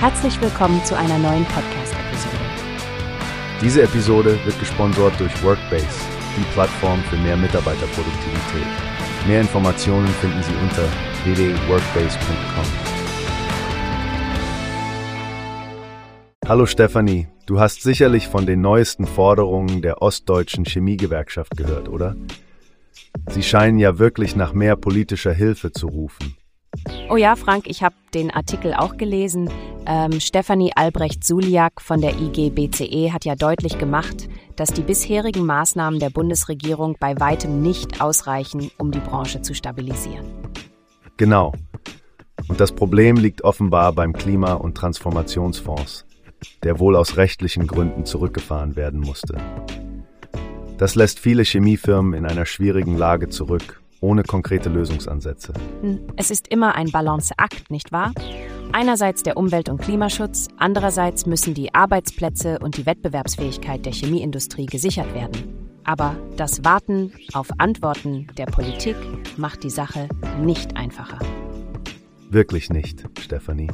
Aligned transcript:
Herzlich 0.00 0.40
willkommen 0.40 0.84
zu 0.84 0.96
einer 0.96 1.18
neuen 1.18 1.44
Podcast-Episode. 1.46 2.36
Diese 3.60 3.82
Episode 3.82 4.38
wird 4.44 4.56
gesponsert 4.60 5.18
durch 5.18 5.42
Workbase, 5.42 5.88
die 6.36 6.44
Plattform 6.52 7.00
für 7.10 7.16
mehr 7.16 7.36
Mitarbeiterproduktivität. 7.36 8.66
Mehr 9.26 9.40
Informationen 9.40 10.06
finden 10.06 10.40
Sie 10.44 10.54
unter 10.62 10.84
www.workbase.com. 11.24 12.64
Hallo 16.46 16.66
Stefanie, 16.66 17.26
du 17.46 17.58
hast 17.58 17.82
sicherlich 17.82 18.28
von 18.28 18.46
den 18.46 18.60
neuesten 18.60 19.04
Forderungen 19.04 19.82
der 19.82 20.00
Ostdeutschen 20.00 20.64
Chemiegewerkschaft 20.64 21.56
gehört, 21.56 21.88
oder? 21.88 22.14
Sie 23.30 23.42
scheinen 23.42 23.80
ja 23.80 23.98
wirklich 23.98 24.36
nach 24.36 24.52
mehr 24.52 24.76
politischer 24.76 25.32
Hilfe 25.32 25.72
zu 25.72 25.88
rufen. 25.88 26.36
Oh 27.10 27.16
ja, 27.16 27.34
Frank, 27.34 27.64
ich 27.66 27.82
habe 27.82 27.96
den 28.14 28.30
Artikel 28.30 28.74
auch 28.74 28.96
gelesen. 28.96 29.50
Ähm, 29.90 30.20
Stefanie 30.20 30.70
Albrecht-Suliak 30.76 31.80
von 31.80 32.02
der 32.02 32.12
IG 32.20 32.50
BCE 32.50 33.10
hat 33.10 33.24
ja 33.24 33.34
deutlich 33.34 33.78
gemacht, 33.78 34.28
dass 34.54 34.68
die 34.68 34.82
bisherigen 34.82 35.46
Maßnahmen 35.46 35.98
der 35.98 36.10
Bundesregierung 36.10 36.96
bei 37.00 37.18
weitem 37.18 37.62
nicht 37.62 38.02
ausreichen, 38.02 38.70
um 38.76 38.90
die 38.90 38.98
Branche 38.98 39.40
zu 39.40 39.54
stabilisieren. 39.54 40.26
Genau. 41.16 41.54
Und 42.48 42.60
das 42.60 42.72
Problem 42.72 43.16
liegt 43.16 43.44
offenbar 43.44 43.94
beim 43.94 44.12
Klima- 44.12 44.52
und 44.52 44.74
Transformationsfonds, 44.74 46.04
der 46.64 46.78
wohl 46.78 46.94
aus 46.94 47.16
rechtlichen 47.16 47.66
Gründen 47.66 48.04
zurückgefahren 48.04 48.76
werden 48.76 49.00
musste. 49.00 49.38
Das 50.76 50.96
lässt 50.96 51.18
viele 51.18 51.44
Chemiefirmen 51.44 52.12
in 52.12 52.26
einer 52.26 52.44
schwierigen 52.44 52.98
Lage 52.98 53.30
zurück 53.30 53.80
ohne 54.00 54.22
konkrete 54.22 54.68
Lösungsansätze. 54.68 55.52
Hm, 55.80 56.00
es 56.16 56.30
ist 56.30 56.48
immer 56.48 56.74
ein 56.74 56.90
Balanceakt, 56.90 57.70
nicht 57.70 57.92
wahr? 57.92 58.12
Einerseits 58.72 59.22
der 59.22 59.36
Umwelt- 59.36 59.70
und 59.70 59.80
Klimaschutz, 59.80 60.48
andererseits 60.58 61.26
müssen 61.26 61.54
die 61.54 61.74
Arbeitsplätze 61.74 62.58
und 62.58 62.76
die 62.76 62.86
Wettbewerbsfähigkeit 62.86 63.84
der 63.84 63.92
Chemieindustrie 63.92 64.66
gesichert 64.66 65.14
werden. 65.14 65.70
Aber 65.84 66.16
das 66.36 66.64
Warten 66.64 67.12
auf 67.32 67.48
Antworten 67.56 68.26
der 68.36 68.44
Politik 68.44 68.96
macht 69.38 69.64
die 69.64 69.70
Sache 69.70 70.08
nicht 70.42 70.76
einfacher. 70.76 71.18
Wirklich 72.28 72.68
nicht, 72.68 73.04
Stefanie. 73.18 73.70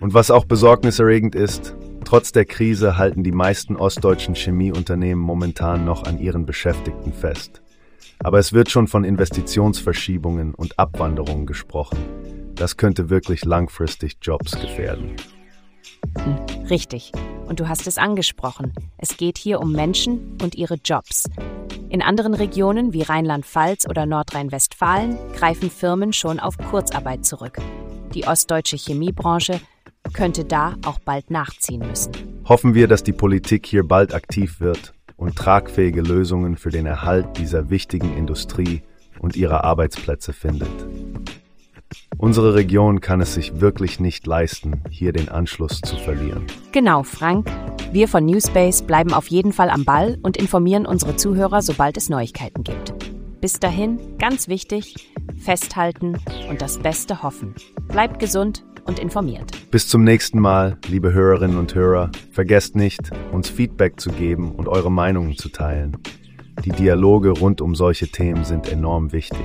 Und 0.00 0.14
was 0.14 0.30
auch 0.30 0.44
besorgniserregend 0.44 1.34
ist, 1.34 1.74
trotz 2.04 2.30
der 2.30 2.44
Krise 2.44 2.96
halten 2.96 3.24
die 3.24 3.32
meisten 3.32 3.74
ostdeutschen 3.74 4.36
Chemieunternehmen 4.36 5.22
momentan 5.22 5.84
noch 5.84 6.04
an 6.04 6.20
ihren 6.20 6.46
Beschäftigten 6.46 7.12
fest. 7.12 7.60
Aber 8.20 8.38
es 8.38 8.52
wird 8.52 8.70
schon 8.70 8.86
von 8.86 9.02
Investitionsverschiebungen 9.02 10.54
und 10.54 10.78
Abwanderungen 10.78 11.46
gesprochen. 11.46 11.98
Das 12.56 12.76
könnte 12.76 13.10
wirklich 13.10 13.44
langfristig 13.44 14.18
Jobs 14.22 14.52
gefährden. 14.52 15.16
Richtig. 16.70 17.12
Und 17.46 17.60
du 17.60 17.68
hast 17.68 17.86
es 17.86 17.98
angesprochen. 17.98 18.72
Es 18.98 19.16
geht 19.16 19.38
hier 19.38 19.60
um 19.60 19.72
Menschen 19.72 20.38
und 20.42 20.54
ihre 20.54 20.76
Jobs. 20.84 21.28
In 21.88 22.02
anderen 22.02 22.34
Regionen 22.34 22.92
wie 22.92 23.02
Rheinland-Pfalz 23.02 23.86
oder 23.88 24.06
Nordrhein-Westfalen 24.06 25.16
greifen 25.34 25.70
Firmen 25.70 26.12
schon 26.12 26.40
auf 26.40 26.56
Kurzarbeit 26.58 27.24
zurück. 27.24 27.58
Die 28.14 28.26
ostdeutsche 28.26 28.76
Chemiebranche 28.76 29.60
könnte 30.12 30.44
da 30.44 30.74
auch 30.84 30.98
bald 31.00 31.30
nachziehen 31.30 31.80
müssen. 31.86 32.12
Hoffen 32.44 32.74
wir, 32.74 32.88
dass 32.88 33.02
die 33.02 33.12
Politik 33.12 33.66
hier 33.66 33.86
bald 33.86 34.14
aktiv 34.14 34.60
wird 34.60 34.94
und 35.16 35.36
tragfähige 35.36 36.02
Lösungen 36.02 36.56
für 36.56 36.70
den 36.70 36.86
Erhalt 36.86 37.38
dieser 37.38 37.70
wichtigen 37.70 38.16
Industrie 38.16 38.82
und 39.18 39.36
ihrer 39.36 39.64
Arbeitsplätze 39.64 40.32
findet. 40.32 40.68
Unsere 42.24 42.54
Region 42.54 43.02
kann 43.02 43.20
es 43.20 43.34
sich 43.34 43.60
wirklich 43.60 44.00
nicht 44.00 44.26
leisten, 44.26 44.80
hier 44.88 45.12
den 45.12 45.28
Anschluss 45.28 45.82
zu 45.82 45.94
verlieren. 45.96 46.46
Genau, 46.72 47.02
Frank. 47.02 47.50
Wir 47.92 48.08
von 48.08 48.24
Newspace 48.24 48.80
bleiben 48.80 49.12
auf 49.12 49.26
jeden 49.26 49.52
Fall 49.52 49.68
am 49.68 49.84
Ball 49.84 50.16
und 50.22 50.38
informieren 50.38 50.86
unsere 50.86 51.16
Zuhörer, 51.16 51.60
sobald 51.60 51.98
es 51.98 52.08
Neuigkeiten 52.08 52.64
gibt. 52.64 52.94
Bis 53.42 53.60
dahin, 53.60 53.98
ganz 54.18 54.48
wichtig, 54.48 54.94
festhalten 55.36 56.16
und 56.48 56.62
das 56.62 56.78
Beste 56.78 57.22
hoffen. 57.22 57.54
Bleibt 57.88 58.20
gesund 58.20 58.64
und 58.86 58.98
informiert. 58.98 59.50
Bis 59.70 59.86
zum 59.86 60.02
nächsten 60.02 60.40
Mal, 60.40 60.78
liebe 60.88 61.12
Hörerinnen 61.12 61.58
und 61.58 61.74
Hörer. 61.74 62.10
Vergesst 62.30 62.74
nicht, 62.74 63.10
uns 63.32 63.50
Feedback 63.50 64.00
zu 64.00 64.08
geben 64.08 64.52
und 64.52 64.66
eure 64.66 64.90
Meinungen 64.90 65.36
zu 65.36 65.50
teilen. 65.50 65.98
Die 66.64 66.72
Dialoge 66.72 67.32
rund 67.32 67.60
um 67.60 67.74
solche 67.74 68.08
Themen 68.08 68.44
sind 68.44 68.72
enorm 68.72 69.12
wichtig. 69.12 69.44